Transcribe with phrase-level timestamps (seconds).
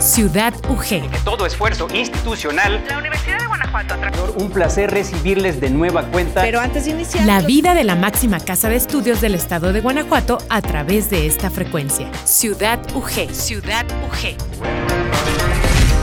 [0.00, 1.24] Ciudad UG.
[1.24, 2.82] todo esfuerzo institucional.
[2.88, 3.94] La Universidad de Guanajuato.
[4.36, 6.40] Un placer recibirles de nueva cuenta.
[6.40, 7.26] Pero antes de iniciar.
[7.26, 11.26] La vida de la máxima casa de estudios del estado de Guanajuato a través de
[11.26, 12.10] esta frecuencia.
[12.24, 13.30] Ciudad UG.
[13.30, 14.36] Ciudad UG.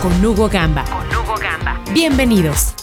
[0.03, 0.83] Con Hugo Gamba.
[0.85, 1.81] Con Hugo Gamba.
[1.91, 2.75] Bienvenidos.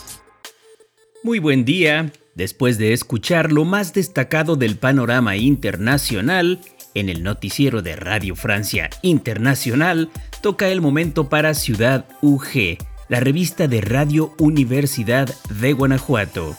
[1.22, 2.10] Muy buen día.
[2.34, 6.58] Después de escuchar lo más destacado del panorama internacional,
[6.94, 13.68] en el noticiero de Radio Francia Internacional toca el momento para Ciudad UG, la revista
[13.68, 16.56] de Radio Universidad de Guanajuato.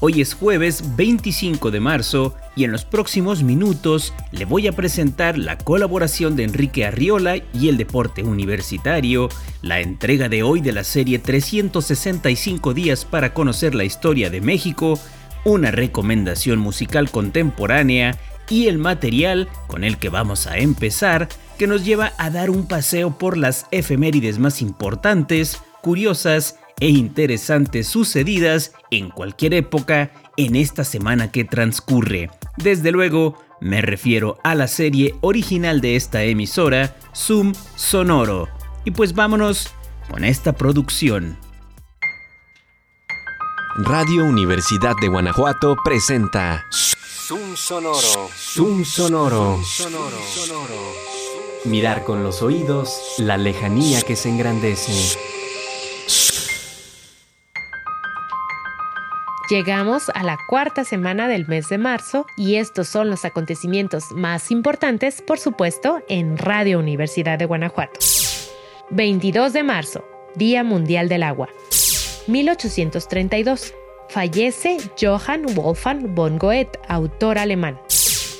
[0.00, 5.36] Hoy es jueves 25 de marzo y en los próximos minutos le voy a presentar
[5.36, 9.28] la colaboración de Enrique Arriola y el deporte universitario,
[9.60, 15.00] la entrega de hoy de la serie 365 días para conocer la historia de México,
[15.44, 18.16] una recomendación musical contemporánea
[18.48, 22.66] y el material con el que vamos a empezar que nos lleva a dar un
[22.66, 30.84] paseo por las efemérides más importantes, curiosas e interesantes sucedidas en cualquier época en esta
[30.84, 32.30] semana que transcurre.
[32.56, 38.48] Desde luego, me refiero a la serie original de esta emisora, Zoom Sonoro.
[38.84, 39.74] Y pues vámonos
[40.08, 41.36] con esta producción.
[43.78, 46.64] Radio Universidad de Guanajuato presenta
[47.28, 48.30] Zoom Sonoro.
[48.34, 49.60] Zoom Sonoro.
[51.66, 55.18] Mirar con los oídos la lejanía que se engrandece.
[59.50, 64.50] Llegamos a la cuarta semana del mes de marzo y estos son los acontecimientos más
[64.50, 68.00] importantes, por supuesto, en Radio Universidad de Guanajuato.
[68.88, 70.02] 22 de marzo,
[70.34, 71.50] Día Mundial del Agua.
[72.26, 73.74] 1832.
[74.08, 77.78] Fallece Johann Wolfgang von Goethe, autor alemán.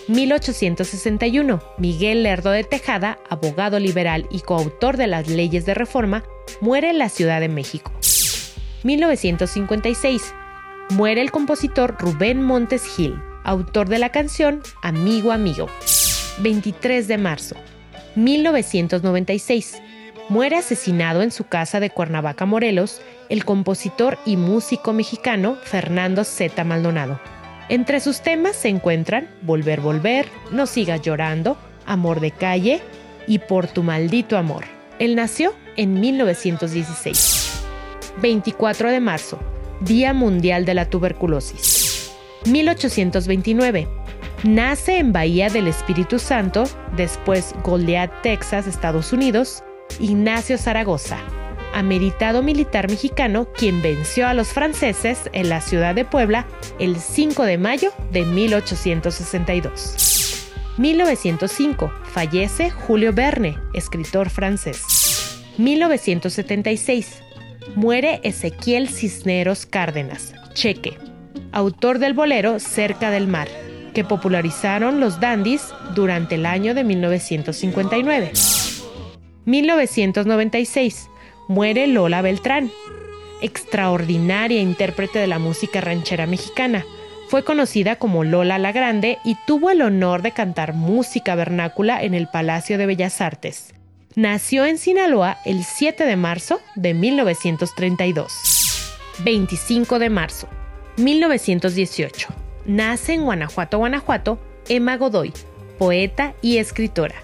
[0.09, 1.61] 1861.
[1.77, 6.25] Miguel Lerdo de Tejada, abogado liberal y coautor de las leyes de reforma,
[6.63, 7.93] muere en la Ciudad de México.
[8.83, 10.35] 1956.
[10.91, 15.67] Muere el compositor Rubén Montes Gil, autor de la canción Amigo Amigo.
[16.41, 17.57] 23 de marzo.
[18.15, 19.83] 1996.
[20.29, 23.01] Muere asesinado en su casa de Cuernavaca, Morelos,
[23.31, 26.65] el compositor y músico mexicano Fernando Z.
[26.65, 27.19] Maldonado.
[27.71, 31.57] Entre sus temas se encuentran Volver, Volver, No sigas llorando,
[31.87, 32.83] Amor de calle
[33.27, 34.65] y Por tu maldito amor.
[34.99, 37.63] Él nació en 1916.
[38.21, 39.39] 24 de marzo,
[39.81, 42.13] Día Mundial de la Tuberculosis.
[42.45, 43.89] 1829.
[44.45, 46.65] Nace en Bahía del Espíritu Santo,
[46.97, 49.65] después Goliath, Texas, Estados Unidos,
[50.01, 51.19] Ignacio Zaragoza,
[51.75, 56.47] ameritado militar mexicano quien venció a los franceses en la ciudad de Puebla
[56.79, 60.19] el 5 de mayo de 1862.
[60.79, 61.93] 1905.
[62.13, 65.43] Fallece Julio Verne, escritor francés.
[65.59, 67.23] 1976.
[67.75, 70.97] Muere Ezequiel Cisneros Cárdenas, cheque,
[71.53, 73.49] autor del bolero Cerca del Mar,
[73.93, 78.33] que popularizaron los dandis durante el año de 1959.
[79.49, 81.09] 1996.
[81.49, 82.71] Muere Lola Beltrán,
[83.41, 86.85] extraordinaria intérprete de la música ranchera mexicana.
[87.29, 92.15] Fue conocida como Lola la Grande y tuvo el honor de cantar música vernácula en
[92.15, 93.75] el Palacio de Bellas Artes.
[94.15, 98.95] Nació en Sinaloa el 7 de marzo de 1932.
[99.25, 100.49] 25 de marzo,
[100.97, 102.29] 1918.
[102.67, 104.39] Nace en Guanajuato, Guanajuato,
[104.69, 105.33] Emma Godoy,
[105.79, 107.15] poeta y escritora.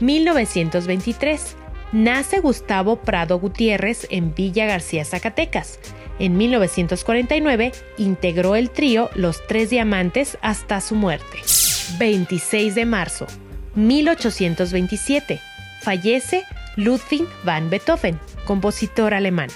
[0.00, 1.56] 1923.
[1.92, 5.78] Nace Gustavo Prado Gutiérrez en Villa García, Zacatecas.
[6.18, 11.38] En 1949 integró el trío Los Tres Diamantes hasta su muerte.
[11.98, 13.26] 26 de marzo,
[13.74, 15.40] 1827.
[15.80, 16.44] Fallece
[16.76, 19.50] Ludwig van Beethoven, compositor alemán.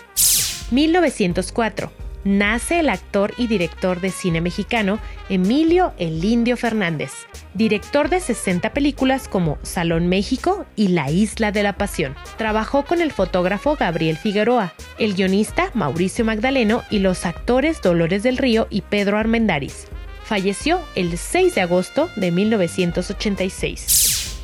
[0.71, 4.99] 1904 nace el actor y director de cine mexicano
[5.29, 7.13] Emilio El Indio Fernández,
[7.55, 12.15] director de 60 películas como Salón México y La Isla de la Pasión.
[12.37, 18.37] Trabajó con el fotógrafo Gabriel Figueroa, el guionista Mauricio Magdaleno y los actores Dolores del
[18.37, 19.87] Río y Pedro Armendáriz.
[20.25, 24.37] Falleció el 6 de agosto de 1986.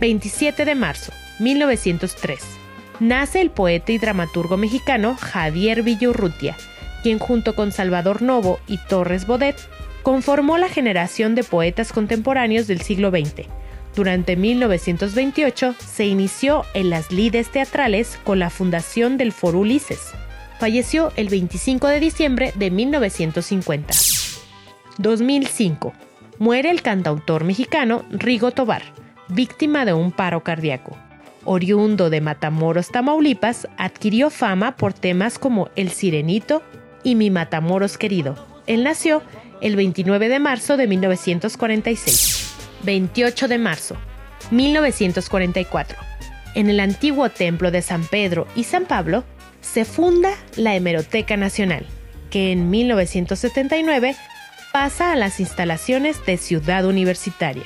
[0.00, 2.40] 27 de marzo, 1903.
[3.00, 6.56] Nace el poeta y dramaturgo mexicano Javier Villurrutia,
[7.02, 9.56] quien junto con Salvador Novo y Torres Bodet
[10.02, 13.46] conformó la generación de poetas contemporáneos del siglo XX.
[13.94, 20.12] Durante 1928 se inició en las lides teatrales con la fundación del Foro Ulises.
[20.58, 23.94] Falleció el 25 de diciembre de 1950.
[24.98, 25.92] 2005.
[26.38, 28.82] Muere el cantautor mexicano Rigo Tobar,
[29.28, 30.96] víctima de un paro cardíaco.
[31.44, 36.62] oriundo de Matamoros, Tamaulipas, adquirió fama por temas como El Sirenito
[37.04, 38.34] y Mi Matamoros Querido.
[38.66, 39.22] Él nació
[39.60, 42.54] el 29 de marzo de 1946.
[42.82, 43.96] 28 de marzo,
[44.50, 45.98] 1944.
[46.54, 49.24] En el antiguo templo de San Pedro y San Pablo
[49.60, 51.86] se funda la Hemeroteca Nacional,
[52.30, 54.16] que en 1979
[54.72, 57.64] pasa a las instalaciones de Ciudad Universitaria.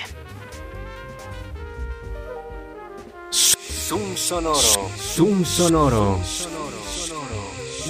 [3.30, 4.90] Zoom sonoro.
[4.98, 6.18] Zoom sonoro.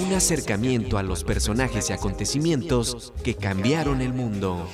[0.03, 4.69] Un acercamiento a los personajes y acontecimientos que cambiaron el mundo.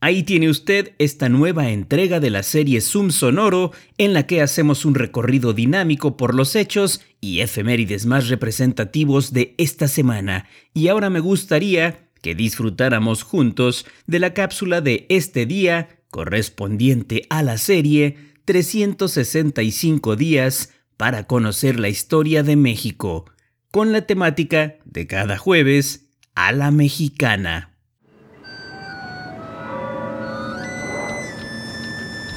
[0.00, 4.84] Ahí tiene usted esta nueva entrega de la serie Zoom Sonoro en la que hacemos
[4.84, 10.48] un recorrido dinámico por los hechos y efemérides más representativos de esta semana.
[10.72, 17.42] Y ahora me gustaría que disfrutáramos juntos de la cápsula de este día correspondiente a
[17.42, 23.24] la serie 365 días para conocer la historia de México,
[23.72, 26.04] con la temática de cada jueves
[26.34, 27.70] a la mexicana.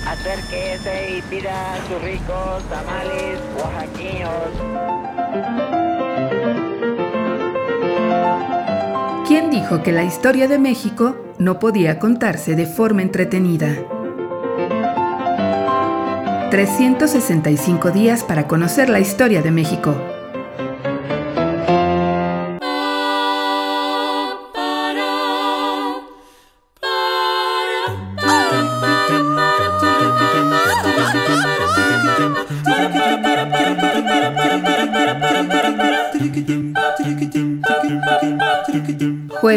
[0.07, 4.31] Acérquese y pida sus ricos tamales oaxaqueños.
[9.27, 13.75] ¿Quién dijo que la historia de México no podía contarse de forma entretenida?
[16.49, 20.14] 365 días para conocer la historia de México.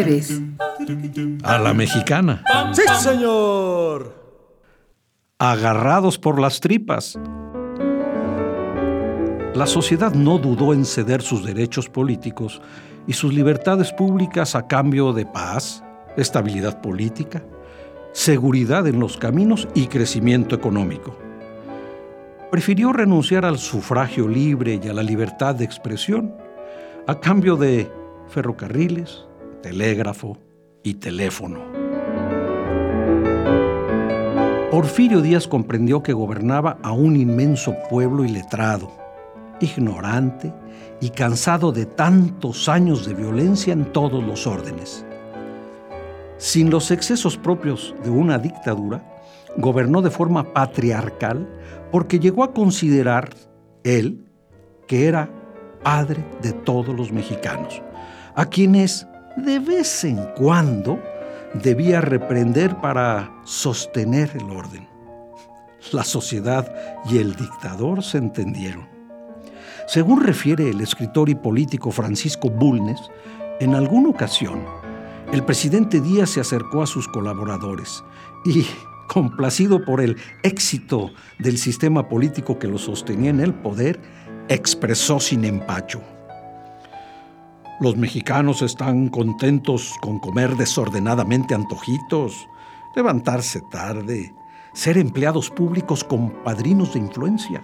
[0.03, 0.41] Jueves.
[1.43, 2.43] A la mexicana.
[2.73, 4.19] ¡Sí, señor!
[5.41, 7.17] agarrados por las tripas.
[9.55, 12.61] La sociedad no dudó en ceder sus derechos políticos
[13.07, 15.81] y sus libertades públicas a cambio de paz,
[16.17, 17.41] estabilidad política,
[18.11, 21.17] seguridad en los caminos y crecimiento económico.
[22.51, 26.35] Prefirió renunciar al sufragio libre y a la libertad de expresión
[27.07, 27.89] a cambio de
[28.27, 29.28] ferrocarriles,
[29.61, 30.37] telégrafo
[30.83, 31.59] y teléfono.
[34.71, 38.91] Porfirio Díaz comprendió que gobernaba a un inmenso pueblo iletrado,
[39.59, 40.53] ignorante
[41.01, 45.05] y cansado de tantos años de violencia en todos los órdenes.
[46.37, 49.03] Sin los excesos propios de una dictadura,
[49.57, 51.47] gobernó de forma patriarcal
[51.91, 53.31] porque llegó a considerar
[53.83, 54.25] él
[54.87, 55.29] que era
[55.83, 57.81] padre de todos los mexicanos,
[58.35, 59.07] a quienes
[59.39, 60.99] de vez en cuando
[61.53, 64.87] debía reprender para sostener el orden.
[65.91, 66.71] La sociedad
[67.09, 68.87] y el dictador se entendieron.
[69.87, 72.99] Según refiere el escritor y político Francisco Bulnes,
[73.59, 74.63] en alguna ocasión,
[75.33, 78.03] el presidente Díaz se acercó a sus colaboradores
[78.45, 78.65] y,
[79.07, 83.99] complacido por el éxito del sistema político que lo sostenía en el poder,
[84.47, 86.01] expresó sin empacho.
[87.81, 92.49] Los mexicanos están contentos con comer desordenadamente antojitos,
[92.93, 94.33] levantarse tarde,
[94.73, 97.61] ser empleados públicos con padrinos de influencia,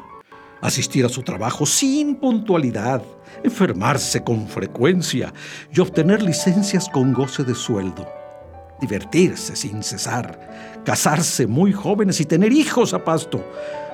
[0.62, 3.03] asistir a su trabajo sin puntualidad,
[3.43, 5.34] enfermarse con frecuencia
[5.69, 8.07] y obtener licencias con goce de sueldo,
[8.79, 13.43] divertirse sin cesar, casarse muy jóvenes y tener hijos a pasto,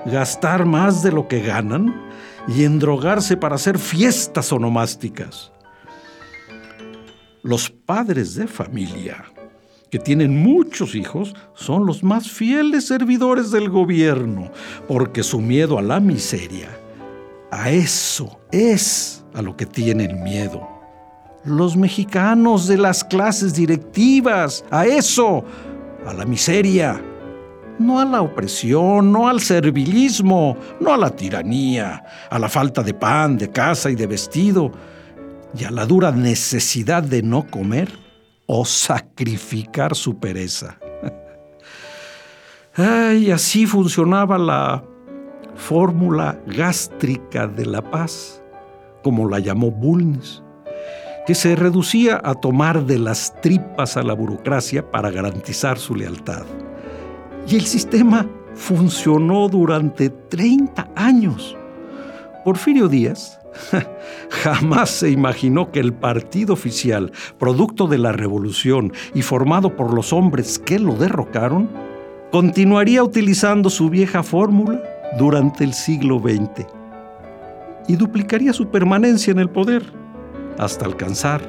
[0.05, 2.11] gastar más de lo que ganan
[2.47, 5.50] y endrogarse para hacer fiestas onomásticas.
[7.43, 9.25] Los padres de familia
[9.89, 14.51] que tienen muchos hijos son los más fieles servidores del gobierno,
[14.87, 16.69] porque su miedo a la miseria,
[17.49, 20.67] a eso es a lo que tienen miedo.
[21.43, 25.43] Los mexicanos de las clases directivas, a eso,
[26.05, 27.01] a la miseria,
[27.79, 32.93] no a la opresión, no al servilismo, no a la tiranía, a la falta de
[32.93, 34.71] pan, de casa y de vestido,
[35.57, 37.89] y a la dura necesidad de no comer
[38.45, 40.77] o sacrificar su pereza.
[42.75, 44.83] Ay, así funcionaba la
[45.55, 48.41] fórmula gástrica de la paz,
[49.03, 50.41] como la llamó Bulnes,
[51.27, 56.45] que se reducía a tomar de las tripas a la burocracia para garantizar su lealtad.
[57.47, 61.55] Y el sistema funcionó durante 30 años.
[62.43, 63.39] Porfirio Díaz
[64.41, 70.13] Jamás se imaginó que el partido oficial, producto de la revolución y formado por los
[70.13, 71.69] hombres que lo derrocaron,
[72.31, 74.81] continuaría utilizando su vieja fórmula
[75.19, 76.65] durante el siglo XX
[77.87, 79.83] y duplicaría su permanencia en el poder
[80.57, 81.41] hasta alcanzar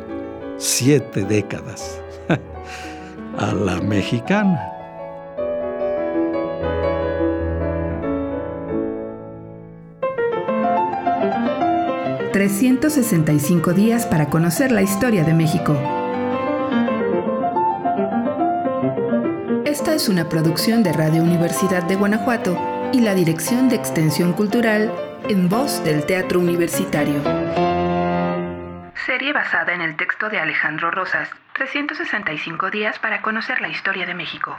[0.58, 1.98] siete décadas.
[3.38, 4.81] A la mexicana.
[12.32, 15.74] 365 días para conocer la historia de México.
[19.66, 22.58] Esta es una producción de Radio Universidad de Guanajuato
[22.94, 24.90] y la Dirección de Extensión Cultural
[25.28, 27.22] en voz del Teatro Universitario.
[29.04, 34.14] Serie basada en el texto de Alejandro Rosas, 365 días para conocer la historia de
[34.14, 34.56] México.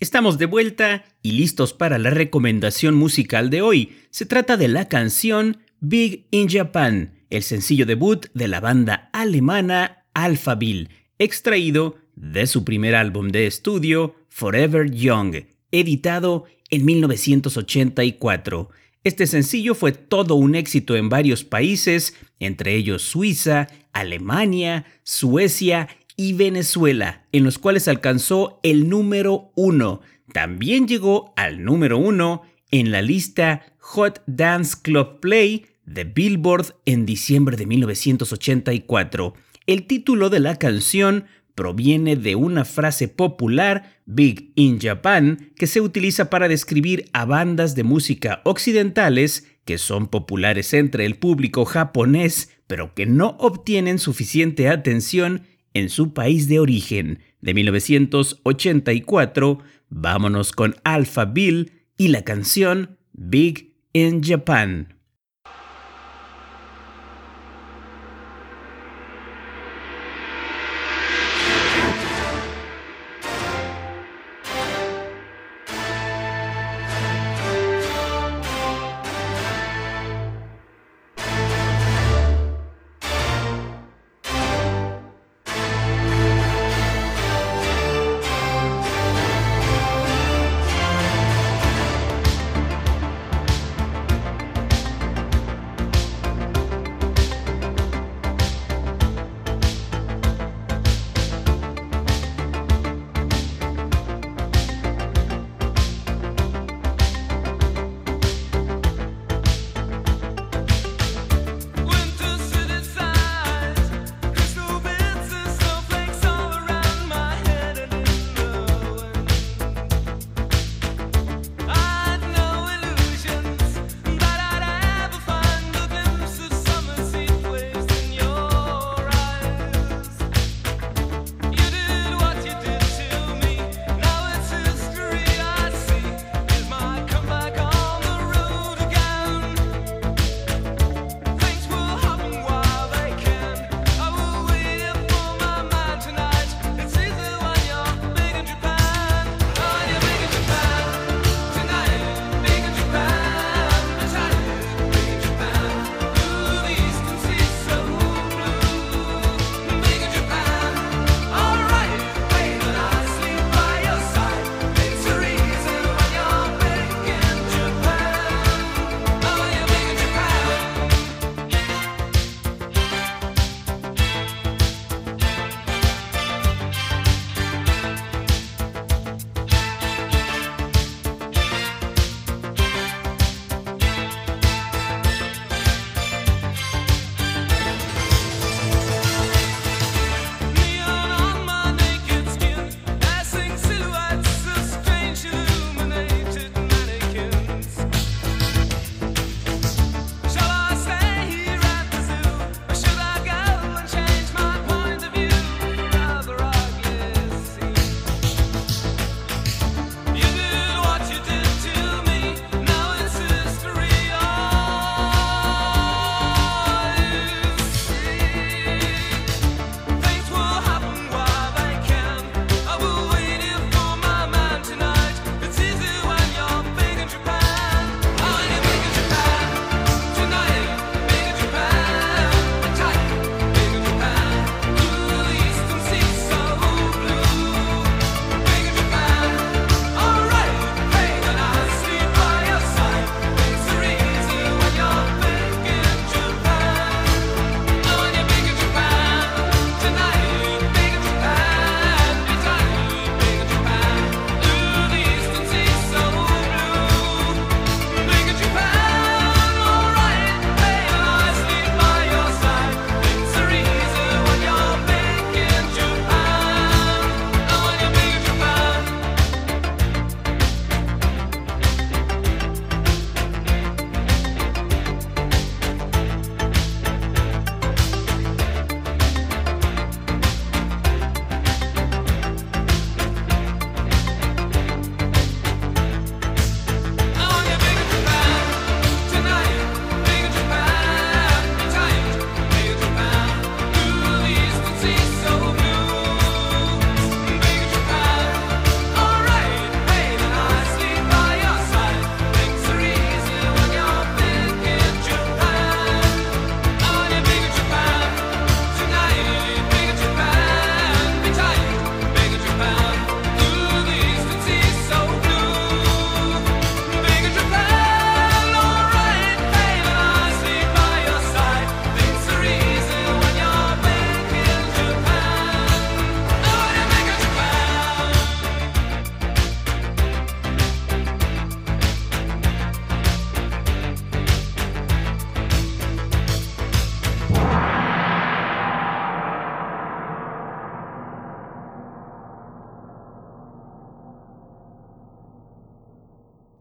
[0.00, 3.98] Estamos de vuelta y listos para la recomendación musical de hoy.
[4.10, 10.06] Se trata de la canción Big in Japan, el sencillo debut de la banda alemana
[10.14, 18.70] Alphaville, extraído de su primer álbum de estudio, Forever Young, editado en 1984.
[19.04, 26.32] Este sencillo fue todo un éxito en varios países, entre ellos Suiza, Alemania, Suecia y
[26.32, 30.00] Venezuela, en los cuales alcanzó el número uno.
[30.32, 37.06] También llegó al número uno en la lista Hot Dance Club Play de Billboard en
[37.06, 39.34] diciembre de 1984.
[39.66, 45.80] El título de la canción proviene de una frase popular, Big in Japan, que se
[45.80, 52.52] utiliza para describir a bandas de música occidentales que son populares entre el público japonés,
[52.66, 55.42] pero que no obtienen suficiente atención
[55.74, 57.18] en su país de origen.
[57.40, 59.58] De 1984,
[59.88, 64.95] vámonos con Alpha Bill y la canción Big in Japan.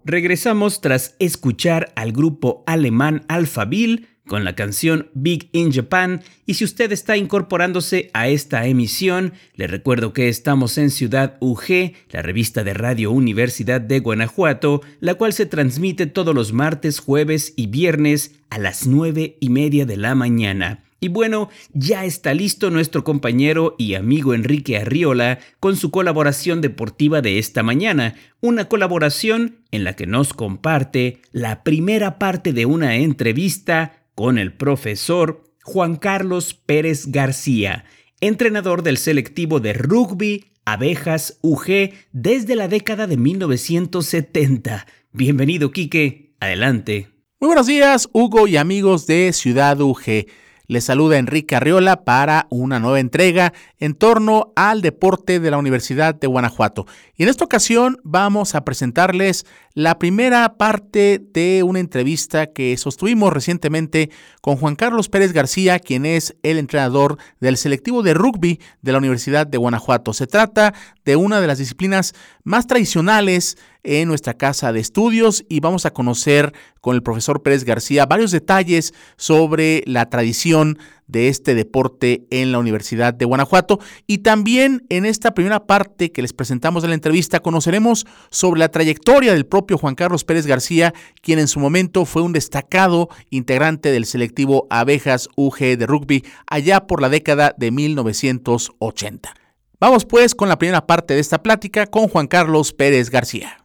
[0.06, 6.64] Regresamos tras escuchar al grupo alemán Alphaville con la canción Big in Japan y si
[6.64, 12.64] usted está incorporándose a esta emisión, le recuerdo que estamos en Ciudad UG, la revista
[12.64, 18.36] de Radio Universidad de Guanajuato, la cual se transmite todos los martes, jueves y viernes
[18.52, 20.85] a las nueve y media de la mañana.
[21.06, 27.22] Y bueno, ya está listo nuestro compañero y amigo Enrique Arriola con su colaboración deportiva
[27.22, 32.96] de esta mañana, una colaboración en la que nos comparte la primera parte de una
[32.96, 37.86] entrevista con el profesor Juan Carlos Pérez García,
[38.20, 44.88] entrenador del selectivo de rugby Abejas UG desde la década de 1970.
[45.12, 46.34] Bienvenido, Quique.
[46.40, 47.10] Adelante.
[47.40, 50.26] Muy buenos días, Hugo y amigos de Ciudad UG.
[50.68, 56.16] Les saluda Enrique Arriola para una nueva entrega en torno al deporte de la Universidad
[56.16, 56.88] de Guanajuato.
[57.16, 63.32] Y en esta ocasión vamos a presentarles la primera parte de una entrevista que sostuvimos
[63.32, 64.10] recientemente
[64.42, 68.98] con Juan Carlos Pérez García, quien es el entrenador del selectivo de rugby de la
[68.98, 70.14] Universidad de Guanajuato.
[70.14, 70.74] Se trata
[71.04, 75.92] de una de las disciplinas más tradicionales en nuestra casa de estudios y vamos a
[75.92, 82.52] conocer con el profesor Pérez García varios detalles sobre la tradición de este deporte en
[82.52, 83.80] la Universidad de Guanajuato.
[84.08, 88.70] Y también en esta primera parte que les presentamos de la entrevista conoceremos sobre la
[88.70, 93.92] trayectoria del propio Juan Carlos Pérez García, quien en su momento fue un destacado integrante
[93.92, 99.34] del selectivo Abejas UG de rugby allá por la década de 1980.
[99.80, 103.65] Vamos pues con la primera parte de esta plática con Juan Carlos Pérez García.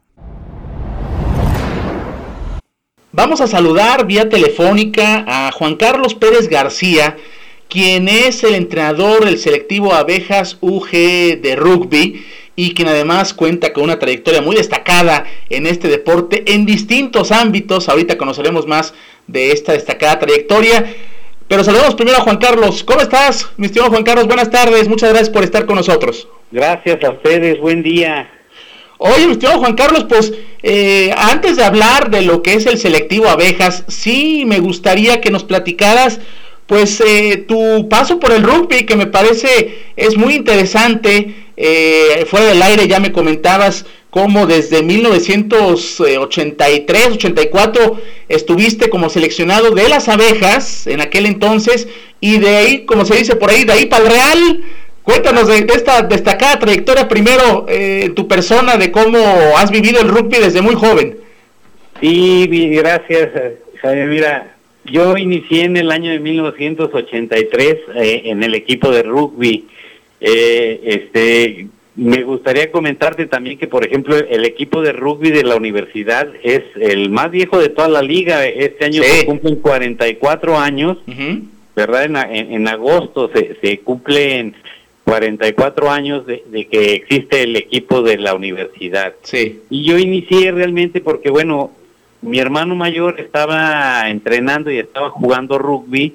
[3.12, 7.16] Vamos a saludar vía telefónica a Juan Carlos Pérez García,
[7.68, 13.82] quien es el entrenador del selectivo Abejas UG de rugby y quien además cuenta con
[13.82, 17.88] una trayectoria muy destacada en este deporte en distintos ámbitos.
[17.88, 18.94] Ahorita conoceremos más
[19.26, 20.94] de esta destacada trayectoria.
[21.48, 22.84] Pero saludamos primero a Juan Carlos.
[22.84, 24.28] ¿Cómo estás, mi estimado Juan Carlos?
[24.28, 26.28] Buenas tardes, muchas gracias por estar con nosotros.
[26.52, 28.30] Gracias a ustedes, buen día.
[29.02, 30.30] Oye, mi estimado Juan Carlos, pues
[30.62, 35.30] eh, antes de hablar de lo que es el selectivo abejas, sí me gustaría que
[35.30, 36.20] nos platicaras
[36.66, 41.34] pues eh, tu paso por el rugby, que me parece es muy interesante.
[41.56, 49.88] Eh, fuera del aire ya me comentabas cómo desde 1983, 84 estuviste como seleccionado de
[49.88, 51.88] las abejas en aquel entonces
[52.20, 54.60] y de ahí, como se dice por ahí, de ahí para el Real
[55.10, 59.18] Cuéntanos de, esta destacada trayectoria primero, eh, tu persona, de cómo
[59.56, 61.16] has vivido el rugby desde muy joven.
[62.00, 62.46] Sí,
[62.76, 63.28] gracias,
[63.82, 64.06] Javier.
[64.06, 69.66] Mira, yo inicié en el año de 1983 eh, en el equipo de rugby.
[70.20, 75.56] Eh, este, me gustaría comentarte también que, por ejemplo, el equipo de rugby de la
[75.56, 78.46] universidad es el más viejo de toda la liga.
[78.46, 80.98] Este año se cumplen 44 años,
[81.74, 82.04] ¿verdad?
[82.04, 84.54] En, en, agosto se, se cumplen
[85.10, 89.14] 44 años de, que existe el equipo de la universidad.
[89.24, 89.60] Sí.
[89.68, 91.72] Y yo inicié realmente porque, bueno,
[92.22, 96.14] mi hermano mayor estaba entrenando y estaba jugando rugby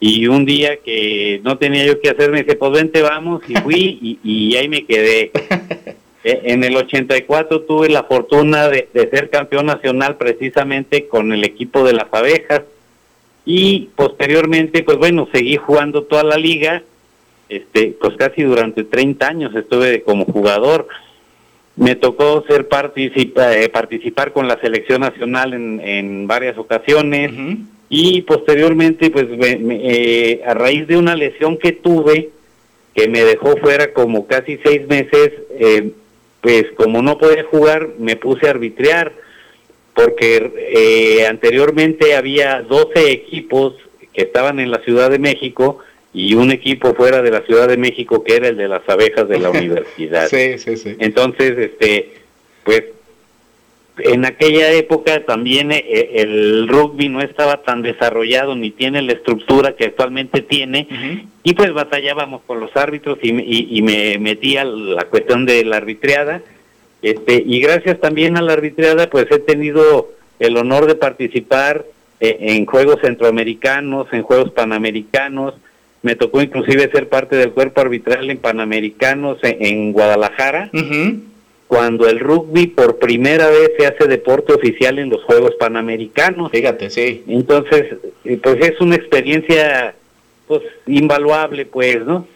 [0.00, 3.54] y un día que no tenía yo que hacer me dice, pues vente, vamos, y
[3.54, 5.30] fui y, ahí me quedé.
[6.24, 11.44] E, en el 84 tuve la fortuna de, de ser campeón nacional precisamente con el
[11.44, 12.62] equipo de las abejas
[13.46, 16.82] y posteriormente, pues bueno, seguí jugando toda la liga
[17.56, 20.88] este, pues casi durante 30 años estuve como jugador.
[21.76, 27.32] Me tocó ser participa, eh, participar con la selección nacional en, en varias ocasiones
[27.88, 32.30] y posteriormente, pues eh, a raíz de una lesión que tuve,
[32.94, 35.90] que me dejó fuera como casi seis meses, eh,
[36.40, 39.12] pues como no podía jugar, me puse a arbitrear,
[39.94, 43.74] porque anteriormente había 12 equipos
[44.12, 45.80] que estaban en la Ciudad de México,
[46.14, 49.28] y un equipo fuera de la Ciudad de México que era el de las abejas
[49.28, 50.28] de la universidad.
[50.28, 50.96] Sí, sí, sí.
[51.00, 52.14] Entonces, este,
[52.62, 52.84] pues,
[53.98, 59.76] en aquella época también eh, el rugby no estaba tan desarrollado ni tiene la estructura
[59.76, 60.88] que actualmente tiene
[61.44, 63.28] y pues batallábamos con los árbitros y,
[63.78, 66.42] y, me metí a la cuestión de la arbitreada
[67.02, 71.84] este y gracias también a la arbitreada pues he tenido el honor de participar
[72.20, 75.54] eh, en juegos centroamericanos, en juegos panamericanos,
[76.04, 80.70] me tocó inclusive ser parte del cuerpo arbitral en Panamericanos en, Guadalajara,
[81.66, 86.52] cuando el rugby por primera vez se hace deporte oficial en los Juegos Panamericanos.
[86.52, 87.24] Fíjate, sí.
[87.26, 87.96] Entonces,
[88.42, 89.96] pues es una experiencia
[90.46, 92.26] pues invaluable, pues, ¿no?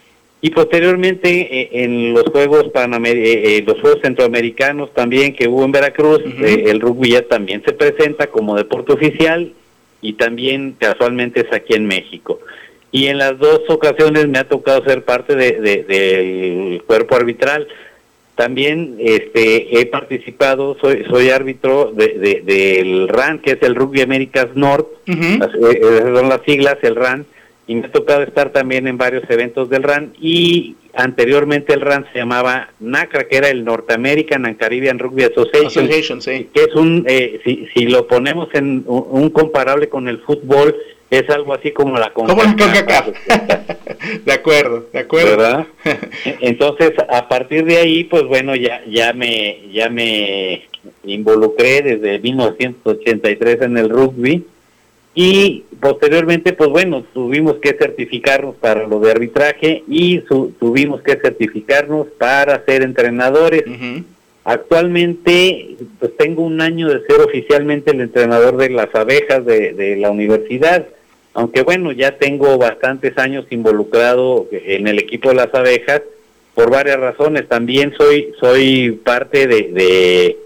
[0.41, 1.29] y posteriormente
[1.61, 6.21] eh, en los Juegos Panamer eh, eh, los Juegos Centroamericanos también que hubo en Veracruz,
[6.25, 9.53] eh, el rugby ya también se presenta como deporte oficial
[10.01, 12.39] y también casualmente es aquí en México.
[12.91, 17.69] Y en las dos ocasiones me ha tocado ser parte de, de- del cuerpo arbitral.
[18.35, 24.01] También este, he participado, soy, soy árbitro de, de- del RAN, que es el Rugby
[24.01, 24.87] Americas North,
[25.39, 27.27] las- eh, esas son las siglas, el RAN,
[27.69, 32.07] y me ha tocado estar también en varios eventos del RAN, y anteriormente el RAN
[32.13, 36.49] se llamaba NACRA, que era el North American and Caribbean Rugby Association, Association, sí.
[36.53, 40.75] que es un, eh, si, si lo ponemos en un, un comparable con el fútbol,
[41.11, 43.09] es algo así como la Como la CONCACAF.
[44.25, 45.37] De acuerdo, de acuerdo.
[45.37, 45.67] ¿verdad?
[46.41, 50.69] Entonces, a partir de ahí, pues bueno, ya ya me ya me
[51.05, 54.45] involucré desde 1983 en el rugby
[55.21, 61.17] y posteriormente, pues bueno, tuvimos que certificarnos para lo de arbitraje y su- tuvimos que
[61.17, 63.65] certificarnos para ser entrenadores.
[64.45, 69.97] Actualmente, pues tengo un año de ser oficialmente el entrenador de las abejas de, de
[69.97, 70.87] la universidad,
[71.35, 76.03] aunque bueno, ya tengo bastantes años involucrado en el equipo de las abejas
[76.55, 77.49] por varias razones.
[77.49, 80.37] También soy soy parte de, de,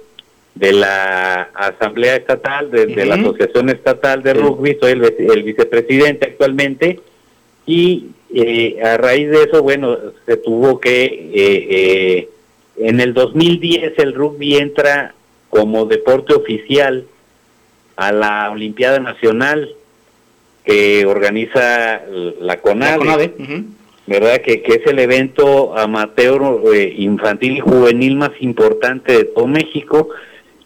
[0.55, 3.15] de la Asamblea Estatal, de, de la.
[3.15, 7.01] Asociación Estatal de Rugby, soy el, vice- el vicepresidente actualmente
[7.67, 12.29] y eh, a raíz de eso, bueno, se tuvo que, eh, eh,
[12.79, 15.15] en el 2010 el rugby entra
[15.51, 17.05] como deporte oficial
[17.97, 19.71] a la Olimpiada Nacional
[20.65, 22.03] que organiza
[22.41, 23.65] la CONADE, La CONADE, ujú.
[24.07, 24.41] ¿verdad?
[24.41, 26.41] Que, que es el evento amateur
[26.75, 30.09] eh, infantil y juvenil más importante de todo México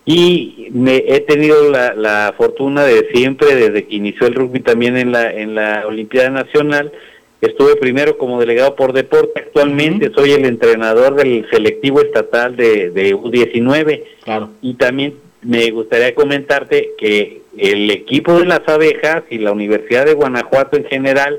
[0.09, 4.97] y me he tenido la, la fortuna de siempre desde que inició el rugby también
[4.97, 6.93] en la en la Olimpiada Nacional
[7.41, 9.41] estuve primero como delegado por deporte.
[9.41, 14.51] Actualmente soy el entrenador del selectivo estatal de, de U19 claro.
[14.63, 20.15] Y también me gustaría comentarte que el equipo de las abejas y la Universidad de
[20.15, 21.39] Guanajuato en general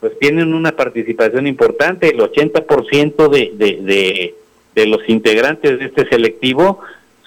[0.00, 4.34] pues tienen una participación importante, el 80% de, de, de,
[4.74, 6.80] de los integrantes de este selectivo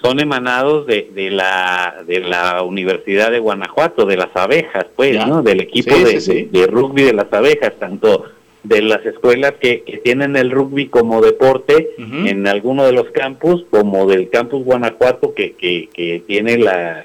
[0.04, 5.16] son emanados de, de la de la Universidad de Guanajuato, de las abejas, pues.
[5.26, 5.42] ¿no?
[5.42, 8.26] Del equipo Sí, de, sí, de- de rugby de las abejas, tanto
[8.62, 13.64] de las escuelas que, que tienen el rugby como deporte en alguno de los campus,
[13.70, 17.04] como del campus Guanajuato que, que, que tiene la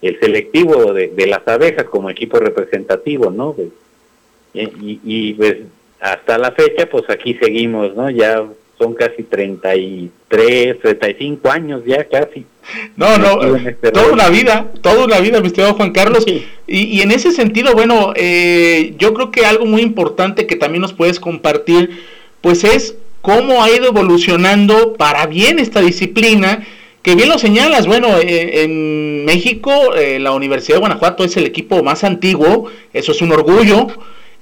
[0.00, 3.56] el selectivo de, de las abejas como equipo representativo, ¿no?
[4.54, 5.56] Eh, y, y, pues
[6.00, 8.44] hasta la fecha pues aquí seguimos no ya
[8.78, 12.46] son casi 33 35 años ya casi
[12.96, 16.24] No, no, en este toda una vida, toda una vida, mi estimado Juan Carlos.
[16.26, 20.82] Y, y en ese sentido, bueno, eh, yo creo que algo muy importante que también
[20.82, 22.04] nos puedes compartir,
[22.40, 26.66] pues es cómo ha ido evolucionando para bien esta disciplina,
[27.02, 31.46] que bien lo señalas, bueno, eh, en México eh, la Universidad de Guanajuato es el
[31.46, 33.88] equipo más antiguo, eso es un orgullo.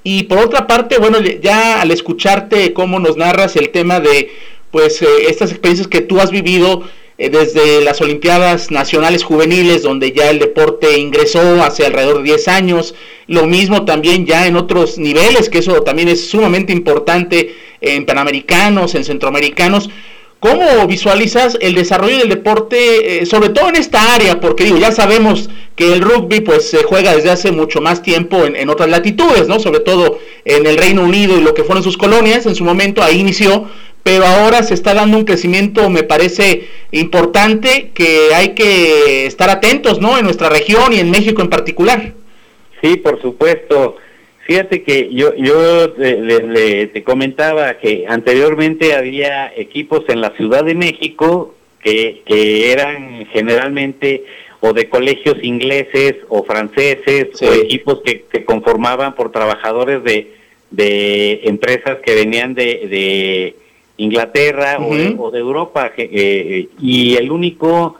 [0.08, 4.30] Y por otra parte, bueno, ya al escucharte cómo nos narras el tema de,
[4.70, 6.84] pues, eh, estas experiencias que tú has vivido
[7.18, 12.46] eh, desde las Olimpiadas Nacionales Juveniles, donde ya el deporte ingresó hace alrededor de 10
[12.46, 12.94] años,
[13.26, 18.94] lo mismo también ya en otros niveles, que eso también es sumamente importante en Panamericanos,
[18.94, 19.90] en Centroamericanos.
[20.40, 24.38] ¿Cómo visualizas el desarrollo del deporte, eh, sobre todo en esta área?
[24.38, 28.44] Porque digo, ya sabemos que el rugby pues se juega desde hace mucho más tiempo
[28.44, 29.58] en, en otras latitudes, ¿no?
[29.60, 33.02] Sobre todo en el Reino Unido y lo que fueron sus colonias, en su momento
[33.02, 33.66] ahí inició,
[34.02, 40.00] pero ahora se está dando un crecimiento, me parece importante, que hay que estar atentos,
[40.00, 40.16] ¿no?
[40.18, 42.12] En nuestra región y en México en particular.
[42.82, 43.96] Sí, por supuesto.
[44.46, 50.64] Fíjate que yo yo le, le- te comentaba que anteriormente había equipos en la Ciudad
[50.64, 54.24] de México que, que eran generalmente
[54.60, 60.32] o de colegios ingleses o franceses o equipos que se conformaban por trabajadores de,
[60.70, 63.56] de empresas que venían de, de
[63.98, 67.96] Inglaterra o, de, o de Europa eh, y el único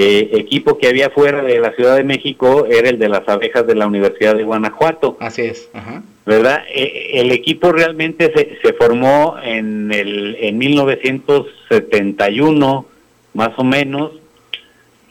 [0.00, 3.66] eh, equipo que había fuera de la Ciudad de México era el de las abejas
[3.66, 5.16] de la Universidad de Guanajuato.
[5.18, 5.68] Así es.
[5.72, 6.04] Ajá.
[6.24, 6.62] ¿Verdad?
[6.72, 12.86] Eh, el equipo realmente se, se formó en, el, en 1971,
[13.34, 14.12] más o menos,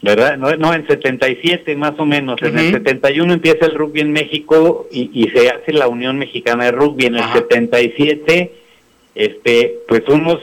[0.02, 0.38] ¿verdad?
[0.38, 2.42] No, no, en 77 más o menos.
[2.42, 2.78] En el Ujú.
[2.78, 7.08] 71 empieza el rugby en México y, y se hace la Unión Mexicana de Rugby.
[7.08, 8.54] En el 77,
[9.16, 10.40] este, pues unos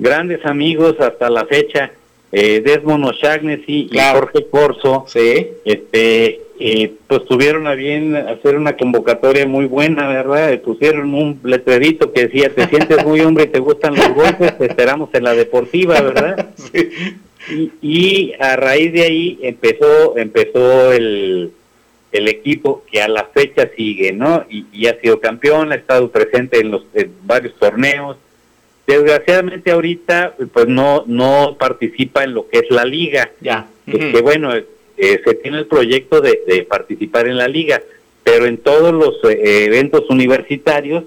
[0.00, 1.92] grandes amigos hasta la fecha,
[2.34, 3.98] eh, Desmond O'Shaughnessy y.
[3.98, 5.48] Jorge Corso, Sí.
[5.64, 10.60] este, eh, pues tuvieron a bien hacer una convocatoria muy buena, ¿verdad?
[10.60, 14.66] Pusieron un letrerito que decía, te sientes muy hombre y te gustan los golpes, te
[14.66, 16.50] esperamos en la deportiva, ¿verdad?
[17.46, 21.52] Y, y a raíz de ahí empezó, empezó el,
[22.10, 24.46] el equipo que a la fecha sigue, ¿no?
[24.48, 28.16] Y, y ha sido campeón, ha estado presente en los en varios torneos.
[28.86, 33.30] Desgraciadamente ahorita, pues no, no participa en lo que es la liga.
[33.40, 33.66] Ya.
[33.86, 37.82] Que bueno, eh, se tiene el proyecto de, de participar en la liga,
[38.22, 41.04] pero en todos los eh, eventos universitarios,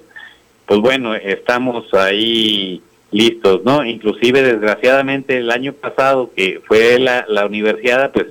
[0.66, 3.86] pues bueno, estamos ahí listos, ¿no?
[3.86, 8.28] Inclusive desgraciadamente el año pasado que fue la, la universidad, pues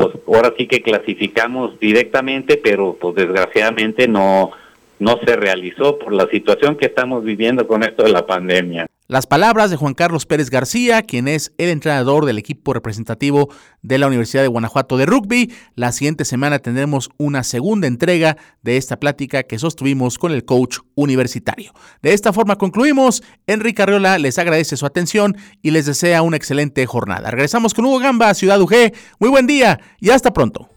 [0.00, 4.50] pues ahora sí que clasificamos directamente, pero pues desgraciadamente no
[5.00, 8.86] no se realizó por la situación que estamos viviendo con esto de la pandemia.
[9.08, 13.48] Las palabras de Juan Carlos Pérez García, quien es el entrenador del equipo representativo
[13.82, 15.52] de la Universidad de Guanajuato de rugby.
[15.74, 20.78] La siguiente semana tendremos una segunda entrega de esta plática que sostuvimos con el coach
[20.94, 21.72] universitario.
[22.02, 23.24] De esta forma concluimos.
[23.48, 27.32] Enrique Arriola les agradece su atención y les desea una excelente jornada.
[27.32, 28.92] Regresamos con Hugo Gamba, Ciudad UG.
[29.18, 30.68] Muy buen día y hasta pronto.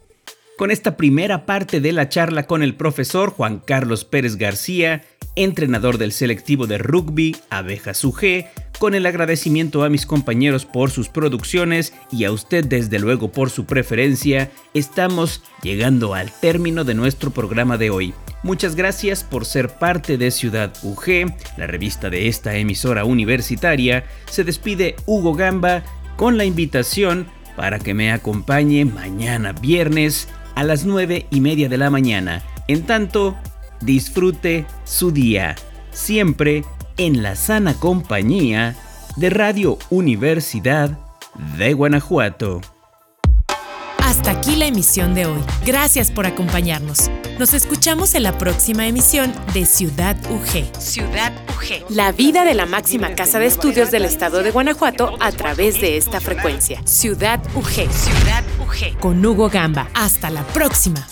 [0.57, 5.03] Con esta primera parte de la charla con el profesor Juan Carlos Pérez García,
[5.35, 8.45] entrenador del selectivo de rugby Abejas UG,
[8.77, 13.49] con el agradecimiento a mis compañeros por sus producciones y a usted desde luego por
[13.49, 18.13] su preferencia, estamos llegando al término de nuestro programa de hoy.
[18.43, 24.05] Muchas gracias por ser parte de Ciudad UG, la revista de esta emisora universitaria.
[24.29, 25.83] Se despide Hugo Gamba
[26.15, 31.77] con la invitación para que me acompañe mañana viernes a las 9 y media de
[31.77, 32.41] la mañana.
[32.67, 33.35] En tanto,
[33.81, 35.55] disfrute su día,
[35.91, 36.63] siempre
[36.97, 38.75] en la sana compañía
[39.15, 40.97] de Radio Universidad
[41.57, 42.61] de Guanajuato.
[44.13, 45.41] Hasta aquí la emisión de hoy.
[45.65, 47.09] Gracias por acompañarnos.
[47.39, 50.79] Nos escuchamos en la próxima emisión de Ciudad UG.
[50.79, 51.89] Ciudad UG.
[51.89, 55.97] La vida de la máxima casa de estudios del estado de Guanajuato a través de
[55.97, 56.79] esta frecuencia.
[56.85, 57.91] Ciudad UG.
[57.91, 58.99] Ciudad UG.
[58.99, 59.89] Con Hugo Gamba.
[59.95, 61.07] Hasta la próxima.